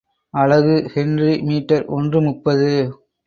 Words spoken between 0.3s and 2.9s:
அலகு henry metre ஒன்று முப்பது.